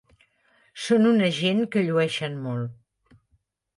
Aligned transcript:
Són 0.85 1.05
una 1.11 1.29
gent 1.41 1.61
que 1.75 1.85
llueixen 1.91 2.41
molt. 2.47 3.19